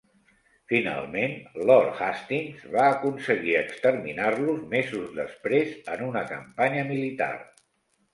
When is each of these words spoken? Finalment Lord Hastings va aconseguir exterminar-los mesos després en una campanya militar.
Finalment 0.71 1.33
Lord 1.71 1.91
Hastings 2.05 2.63
va 2.75 2.85
aconseguir 2.93 3.53
exterminar-los 3.59 4.63
mesos 4.73 5.13
després 5.19 5.77
en 5.97 6.03
una 6.07 6.25
campanya 6.33 6.87
militar. 6.89 7.29